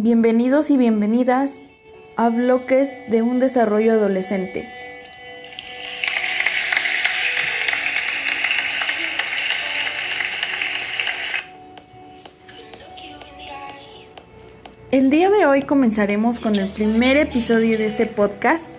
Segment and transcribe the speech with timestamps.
[0.00, 1.64] Bienvenidos y bienvenidas
[2.16, 4.68] a bloques de un desarrollo adolescente.
[14.92, 18.72] El día de hoy comenzaremos con el primer episodio de este podcast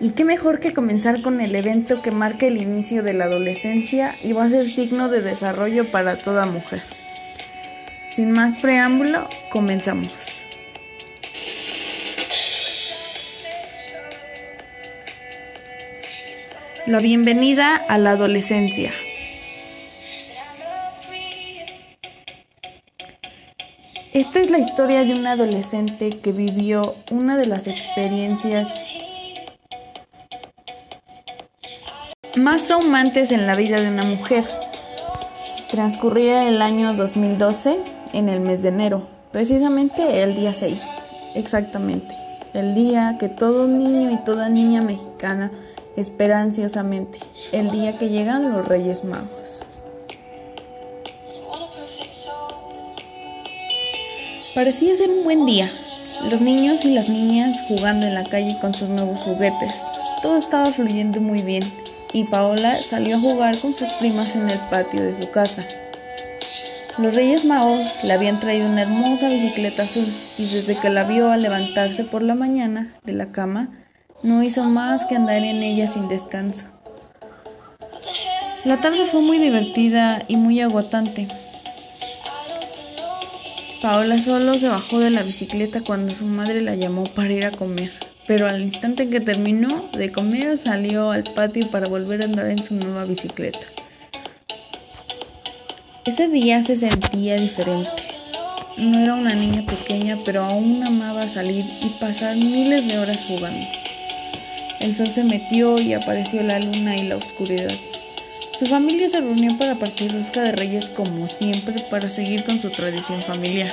[0.00, 4.16] y qué mejor que comenzar con el evento que marca el inicio de la adolescencia
[4.22, 6.82] y va a ser signo de desarrollo para toda mujer.
[8.08, 10.31] Sin más preámbulo, comenzamos.
[16.84, 18.90] La bienvenida a la adolescencia.
[24.12, 28.68] Esta es la historia de un adolescente que vivió una de las experiencias
[32.36, 34.44] más traumantes en la vida de una mujer.
[35.70, 37.76] Transcurría el año 2012
[38.12, 40.82] en el mes de enero, precisamente el día 6,
[41.36, 42.16] exactamente,
[42.54, 45.52] el día que todo niño y toda niña mexicana
[45.96, 47.18] espera ansiosamente,
[47.52, 49.66] el día que llegan los Reyes Magos.
[54.54, 55.70] Parecía ser un buen día,
[56.30, 59.72] los niños y las niñas jugando en la calle con sus nuevos juguetes.
[60.20, 61.72] Todo estaba fluyendo muy bien
[62.12, 65.66] y Paola salió a jugar con sus primas en el patio de su casa.
[66.98, 70.06] Los Reyes Magos le habían traído una hermosa bicicleta azul
[70.36, 73.70] y desde que la vio al levantarse por la mañana de la cama,
[74.22, 76.64] no hizo más que andar en ella sin descanso.
[78.64, 81.26] La tarde fue muy divertida y muy agotante.
[83.82, 87.50] Paola solo se bajó de la bicicleta cuando su madre la llamó para ir a
[87.50, 87.90] comer,
[88.28, 92.62] pero al instante que terminó de comer salió al patio para volver a andar en
[92.62, 93.66] su nueva bicicleta.
[96.04, 97.90] Ese día se sentía diferente.
[98.76, 103.81] No era una niña pequeña, pero aún amaba salir y pasar miles de horas jugando.
[104.82, 107.70] El sol se metió y apareció la luna y la oscuridad.
[108.58, 112.68] Su familia se reunió para partir rosca de reyes como siempre para seguir con su
[112.70, 113.72] tradición familiar.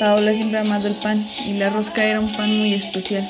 [0.00, 3.28] Paola siempre ha amado el pan y la rosca era un pan muy especial.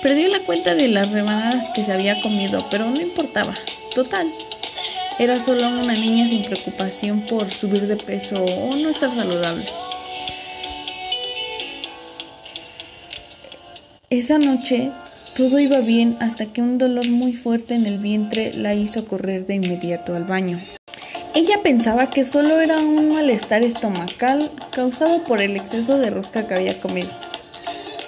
[0.00, 3.54] Perdió la cuenta de las rebanadas que se había comido, pero no importaba.
[3.94, 4.32] Total,
[5.18, 9.66] era solo una niña sin preocupación por subir de peso o no estar saludable.
[14.08, 14.90] Esa noche
[15.34, 19.46] todo iba bien hasta que un dolor muy fuerte en el vientre la hizo correr
[19.46, 20.60] de inmediato al baño.
[21.34, 26.54] Ella pensaba que solo era un malestar estomacal causado por el exceso de rosca que
[26.54, 27.10] había comido.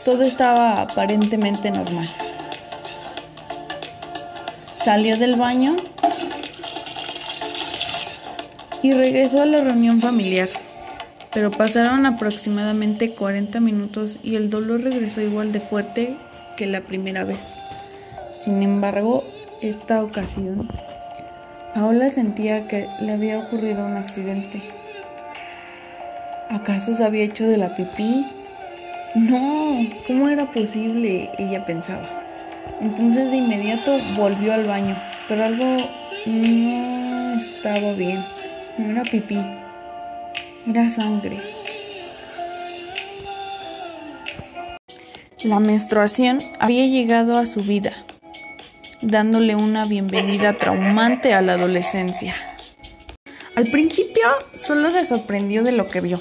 [0.05, 2.09] Todo estaba aparentemente normal.
[4.85, 5.77] Salió del baño
[8.83, 10.49] y regresó a la reunión familiar.
[11.35, 16.17] Pero pasaron aproximadamente 40 minutos y el dolor regresó igual de fuerte
[16.57, 17.47] que la primera vez.
[18.41, 19.25] Sin embargo,
[19.61, 20.69] esta ocasión,
[21.75, 24.63] Paola sentía que le había ocurrido un accidente.
[26.49, 28.27] ¿Acaso se había hecho de la pipí?
[29.15, 31.31] No, ¿cómo era posible?
[31.39, 32.23] Ella pensaba.
[32.81, 34.97] Entonces de inmediato volvió al baño,
[35.29, 35.89] pero algo
[36.27, 38.25] no estaba bien.
[38.79, 39.39] No era pipí,
[40.67, 41.39] era sangre.
[45.45, 47.93] La menstruación había llegado a su vida,
[49.03, 52.35] dándole una bienvenida traumante a la adolescencia.
[53.55, 56.19] Al principio solo se sorprendió de lo que vio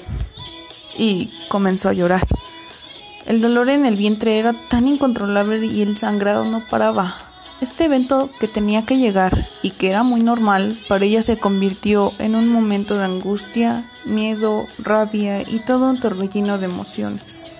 [0.98, 2.26] y comenzó a llorar.
[3.24, 7.16] El dolor en el vientre era tan incontrolable y el sangrado no paraba.
[7.62, 12.12] Este evento que tenía que llegar y que era muy normal para ella se convirtió
[12.18, 17.55] en un momento de angustia, miedo, rabia y todo un torbellino de emociones.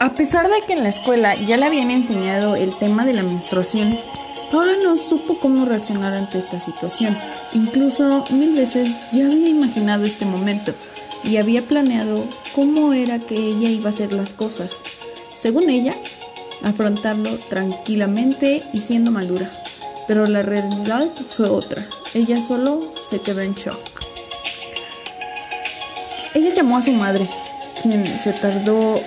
[0.00, 3.22] A pesar de que en la escuela ya le habían enseñado el tema de la
[3.22, 3.98] menstruación,
[4.50, 7.14] Paula no supo cómo reaccionar ante esta situación.
[7.52, 10.72] Incluso mil veces ya había imaginado este momento
[11.22, 12.24] y había planeado
[12.54, 14.82] cómo era que ella iba a hacer las cosas.
[15.34, 15.94] Según ella,
[16.62, 19.50] afrontarlo tranquilamente y siendo madura.
[20.08, 21.84] Pero la realidad fue otra.
[22.14, 24.00] Ella solo se quedó en shock.
[26.32, 27.28] Ella llamó a su madre,
[27.82, 29.02] quien se tardó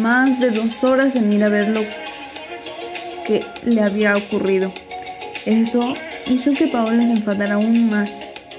[0.00, 1.82] más de dos horas en ir a ver lo
[3.26, 4.72] que le había ocurrido.
[5.46, 5.94] Eso
[6.26, 8.10] hizo que Paola se enfadara aún más.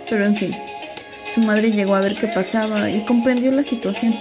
[0.09, 0.55] Pero en fin,
[1.33, 4.13] su madre llegó a ver qué pasaba y comprendió la situación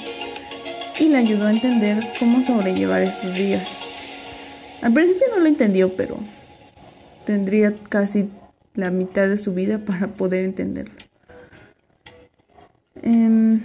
[0.98, 3.66] y le ayudó a entender cómo sobrellevar esos días.
[4.82, 6.18] Al principio no lo entendió, pero
[7.24, 8.28] tendría casi
[8.74, 10.94] la mitad de su vida para poder entenderlo.
[13.02, 13.60] Em,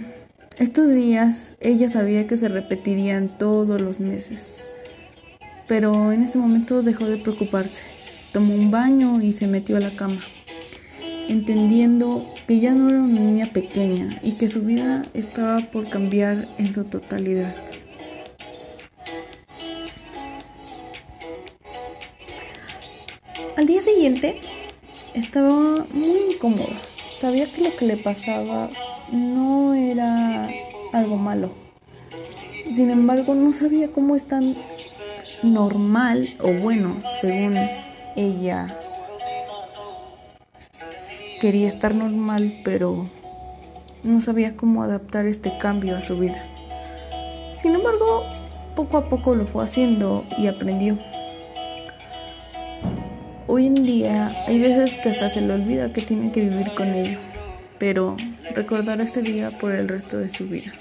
[0.58, 4.64] estos días ella sabía que se repetirían todos los meses,
[5.68, 7.82] pero en ese momento dejó de preocuparse.
[8.32, 10.20] Tomó un baño y se metió a la cama,
[11.28, 16.48] entendiendo que ya no era una niña pequeña y que su vida estaba por cambiar
[16.58, 17.54] en su totalidad.
[23.56, 24.40] Al día siguiente
[25.14, 26.80] estaba muy incómoda.
[27.10, 28.70] Sabía que lo que le pasaba
[29.12, 30.48] no era
[30.92, 31.50] algo malo.
[32.72, 34.54] Sin embargo, no sabía cómo es tan
[35.42, 37.56] normal o bueno, según
[38.16, 38.76] ella
[41.40, 43.08] quería estar normal, pero
[44.02, 46.42] no sabía cómo adaptar este cambio a su vida.
[47.60, 48.24] Sin embargo,
[48.74, 50.98] poco a poco lo fue haciendo y aprendió.
[53.46, 56.88] Hoy en día hay veces que hasta se le olvida que tiene que vivir con
[56.88, 57.18] ello,
[57.78, 58.16] pero
[58.54, 60.72] recordará este día por el resto de su vida.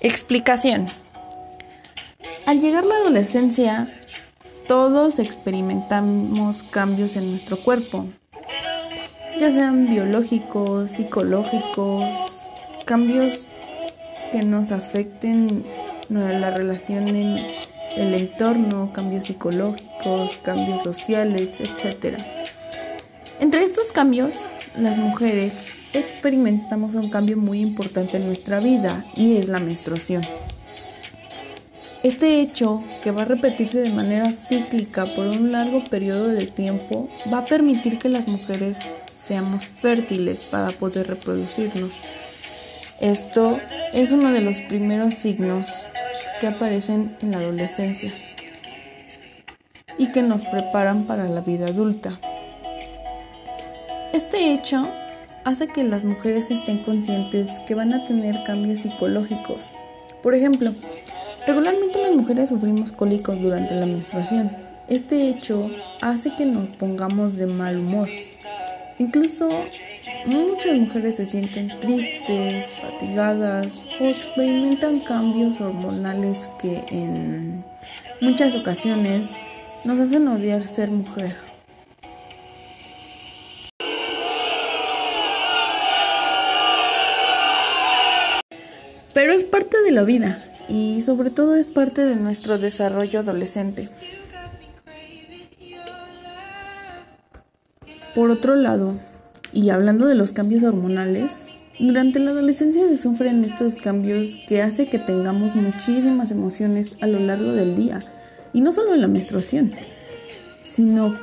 [0.00, 0.88] Explicación.
[2.46, 3.86] Al llegar la adolescencia,
[4.66, 8.06] todos experimentamos cambios en nuestro cuerpo,
[9.38, 12.16] ya sean biológicos, psicológicos,
[12.86, 13.46] cambios
[14.32, 15.64] que nos afecten
[16.08, 17.59] la relación en
[17.96, 22.16] el entorno, cambios psicológicos, cambios sociales, etc.
[23.40, 24.32] Entre estos cambios,
[24.76, 25.52] las mujeres
[25.92, 30.22] experimentamos un cambio muy importante en nuestra vida y es la menstruación.
[32.02, 37.10] Este hecho, que va a repetirse de manera cíclica por un largo periodo de tiempo,
[37.32, 38.78] va a permitir que las mujeres
[39.10, 41.92] seamos fértiles para poder reproducirnos.
[43.00, 43.58] Esto
[43.92, 45.68] es uno de los primeros signos
[46.40, 48.12] que aparecen en la adolescencia
[49.98, 52.18] y que nos preparan para la vida adulta.
[54.12, 54.88] Este hecho
[55.44, 59.72] hace que las mujeres estén conscientes que van a tener cambios psicológicos.
[60.22, 60.74] Por ejemplo,
[61.46, 64.50] regularmente las mujeres sufrimos cólicos durante la menstruación.
[64.88, 65.70] Este hecho
[66.00, 68.08] hace que nos pongamos de mal humor.
[68.98, 69.48] Incluso
[70.26, 77.64] Muchas mujeres se sienten tristes, fatigadas o experimentan cambios hormonales que en
[78.20, 79.30] muchas ocasiones
[79.84, 81.36] nos hacen odiar ser mujer.
[89.14, 93.88] Pero es parte de la vida y sobre todo es parte de nuestro desarrollo adolescente.
[98.14, 98.96] Por otro lado,
[99.52, 101.46] y hablando de los cambios hormonales,
[101.78, 107.18] durante la adolescencia se sufren estos cambios que hace que tengamos muchísimas emociones a lo
[107.18, 108.00] largo del día.
[108.52, 109.72] Y no solo en la menstruación,
[110.62, 111.16] sino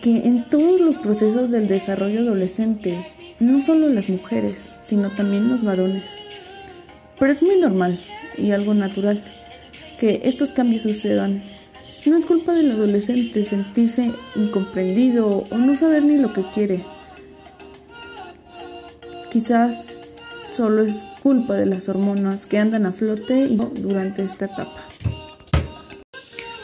[0.00, 3.04] que en todos los procesos del desarrollo adolescente,
[3.40, 6.12] no solo las mujeres, sino también los varones.
[7.18, 7.98] Pero es muy normal
[8.38, 9.22] y algo natural
[9.98, 11.42] que estos cambios sucedan.
[12.06, 16.84] No es culpa del adolescente sentirse incomprendido o no saber ni lo que quiere.
[19.32, 19.86] Quizás
[20.54, 24.76] solo es culpa de las hormonas que andan a flote durante esta etapa.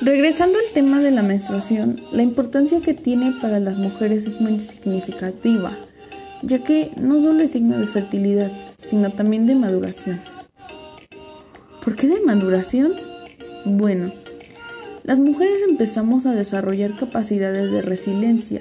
[0.03, 4.61] Regresando al tema de la menstruación, la importancia que tiene para las mujeres es muy
[4.61, 5.79] significativa,
[6.43, 10.21] ya que no solo es signo de fertilidad, sino también de maduración.
[11.83, 12.93] ¿Por qué de maduración?
[13.65, 14.13] Bueno,
[15.05, 18.61] las mujeres empezamos a desarrollar capacidades de resiliencia,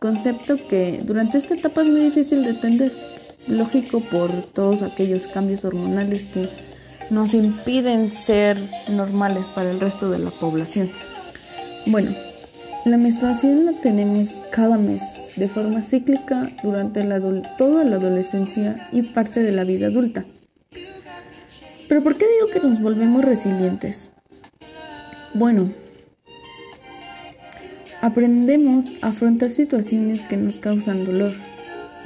[0.00, 2.92] concepto que durante esta etapa es muy difícil de entender,
[3.46, 6.48] lógico por todos aquellos cambios hormonales que
[7.10, 10.90] nos impiden ser normales para el resto de la población.
[11.86, 12.14] Bueno,
[12.84, 15.02] la menstruación la tenemos cada mes,
[15.36, 17.06] de forma cíclica durante
[17.58, 20.24] toda la adolescencia y parte de la vida adulta.
[21.88, 24.10] Pero ¿por qué digo que nos volvemos resilientes?
[25.34, 25.70] Bueno,
[28.02, 31.32] Aprendemos a afrontar situaciones que nos causan dolor.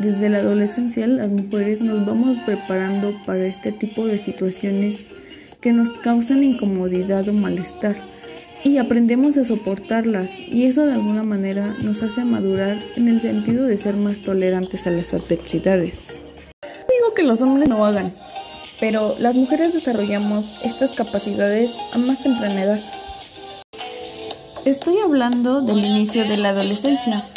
[0.00, 5.04] Desde la adolescencia las mujeres nos vamos preparando para este tipo de situaciones
[5.60, 7.96] que nos causan incomodidad o malestar
[8.64, 13.64] y aprendemos a soportarlas y eso de alguna manera nos hace madurar en el sentido
[13.64, 16.14] de ser más tolerantes a las adversidades.
[16.62, 18.12] digo que los hombres no hagan,
[18.80, 22.80] pero las mujeres desarrollamos estas capacidades a más temprana edad.
[24.64, 27.28] Estoy hablando del inicio de la adolescencia,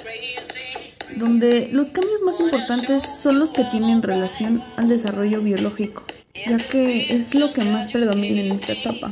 [1.17, 6.05] donde los cambios más importantes son los que tienen relación al desarrollo biológico.
[6.33, 9.11] ya que es lo que más predomina en esta etapa.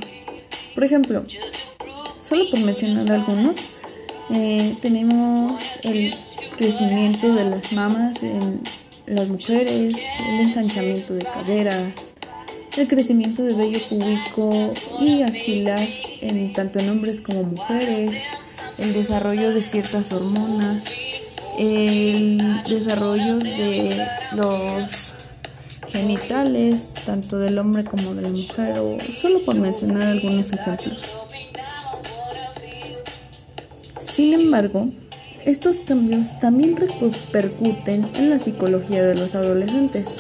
[0.74, 1.26] Por ejemplo,
[2.22, 3.58] solo por mencionar algunos,
[4.30, 6.16] eh, tenemos el
[6.56, 8.62] crecimiento de las mamas en
[9.08, 9.98] las mujeres,
[10.30, 12.15] el ensanchamiento de caderas,
[12.78, 15.88] el crecimiento de vello púbico y axilar
[16.22, 18.22] en tanto en hombres como mujeres,
[18.78, 20.84] el desarrollo de ciertas hormonas,
[21.58, 25.14] el desarrollo de los
[25.88, 31.06] genitales, tanto del hombre como de la mujer, o solo por mencionar algunos ejemplos.
[34.02, 34.90] Sin embargo,
[35.46, 40.18] estos cambios también repercuten en la psicología de los adolescentes.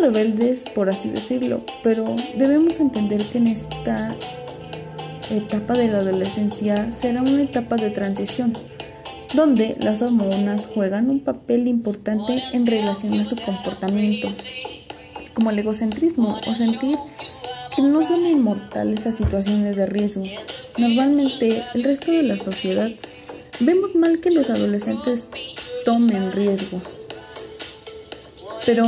[0.00, 4.16] Rebeldes, por así decirlo, pero debemos entender que en esta
[5.30, 8.52] etapa de la adolescencia será una etapa de transición,
[9.34, 14.28] donde las hormonas juegan un papel importante en relación a su comportamiento,
[15.34, 16.96] como el egocentrismo o sentir
[17.74, 20.24] que no son inmortales a situaciones de riesgo.
[20.78, 22.90] Normalmente el resto de la sociedad
[23.60, 25.28] vemos mal que los adolescentes
[25.84, 26.80] tomen riesgo,
[28.64, 28.86] pero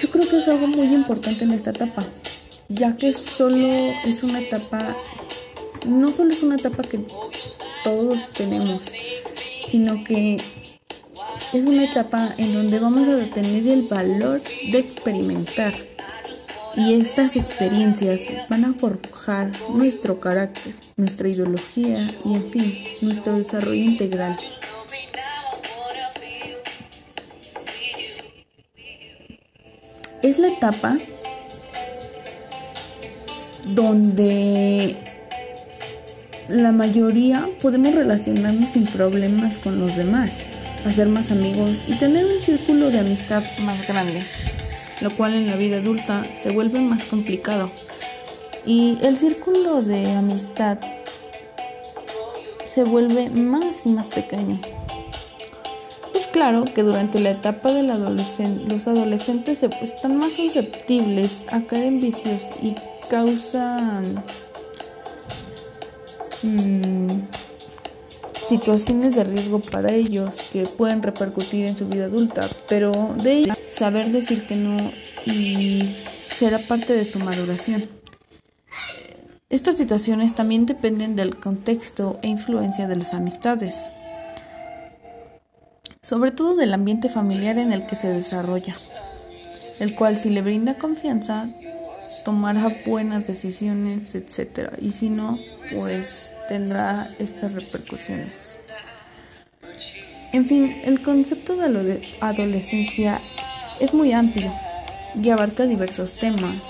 [0.00, 2.04] yo creo que es algo muy importante en esta etapa,
[2.68, 4.96] ya que solo es una etapa,
[5.86, 7.00] no solo es una etapa que
[7.82, 8.92] todos tenemos,
[9.68, 10.40] sino que
[11.52, 15.72] es una etapa en donde vamos a tener el valor de experimentar.
[16.74, 23.82] Y estas experiencias van a forjar nuestro carácter, nuestra ideología y en fin, nuestro desarrollo
[23.82, 24.36] integral.
[30.36, 30.96] Es la etapa
[33.64, 34.96] donde
[36.48, 40.44] la mayoría podemos relacionarnos sin problemas con los demás,
[40.84, 44.22] hacer más amigos y tener un círculo de amistad más grande,
[45.00, 47.70] lo cual en la vida adulta se vuelve más complicado.
[48.66, 50.78] Y el círculo de amistad
[52.74, 54.60] se vuelve más y más pequeño
[56.36, 61.98] claro que durante la etapa del adolescente los adolescentes están más susceptibles a caer en
[61.98, 62.74] vicios y
[63.08, 64.02] causan
[66.42, 67.06] mm,
[68.46, 73.52] situaciones de riesgo para ellos que pueden repercutir en su vida adulta, pero de ahí
[73.70, 74.76] saber decir que no
[75.24, 75.96] y
[76.34, 77.82] será parte de su maduración.
[79.48, 83.88] Estas situaciones también dependen del contexto e influencia de las amistades
[86.06, 88.72] sobre todo del ambiente familiar en el que se desarrolla,
[89.80, 91.48] el cual si le brinda confianza
[92.24, 94.70] tomará buenas decisiones, etc.
[94.80, 95.36] Y si no,
[95.74, 98.56] pues tendrá estas repercusiones.
[100.32, 101.82] En fin, el concepto de la
[102.20, 103.20] adolescencia
[103.80, 104.52] es muy amplio
[105.20, 106.62] y abarca diversos temas,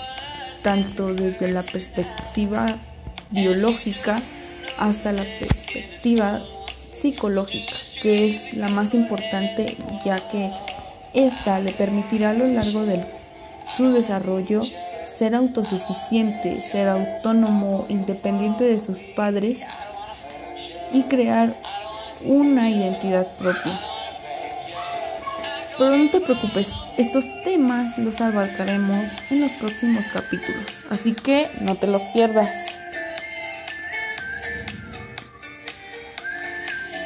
[0.62, 2.78] tanto desde la perspectiva
[3.30, 4.22] biológica
[4.78, 6.42] hasta la perspectiva
[6.96, 10.50] psicológica, que es la más importante ya que
[11.14, 13.04] esta le permitirá a lo largo de
[13.76, 14.62] su desarrollo
[15.04, 19.62] ser autosuficiente, ser autónomo, independiente de sus padres
[20.92, 21.54] y crear
[22.24, 23.80] una identidad propia.
[25.78, 31.74] Pero no te preocupes, estos temas los abarcaremos en los próximos capítulos, así que no
[31.74, 32.48] te los pierdas.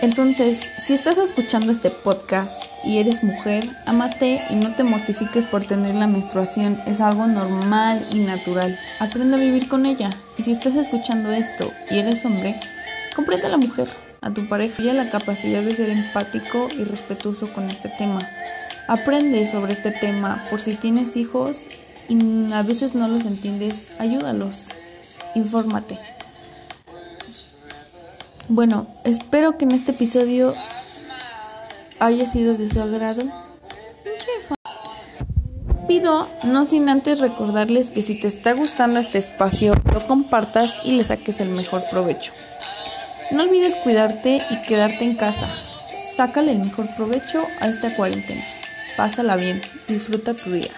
[0.03, 5.67] Entonces, si estás escuchando este podcast y eres mujer, amate y no te mortifiques por
[5.67, 6.81] tener la menstruación.
[6.87, 8.79] Es algo normal y natural.
[8.99, 10.09] Aprende a vivir con ella.
[10.39, 12.59] Y si estás escuchando esto y eres hombre,
[13.15, 13.91] comprende a la mujer,
[14.23, 18.27] a tu pareja y a la capacidad de ser empático y respetuoso con este tema.
[18.89, 21.67] Aprende sobre este tema por si tienes hijos
[22.09, 24.65] y a veces no los entiendes, ayúdalos.
[25.35, 26.10] Infórmate.
[28.53, 30.57] Bueno, espero que en este episodio
[32.01, 33.23] haya sido de su agrado.
[35.87, 40.97] Pido, no sin antes recordarles que si te está gustando este espacio, lo compartas y
[40.97, 42.33] le saques el mejor provecho.
[43.31, 45.47] No olvides cuidarte y quedarte en casa.
[45.97, 48.43] Sácale el mejor provecho a esta cuarentena.
[48.97, 50.73] Pásala bien, disfruta tu día.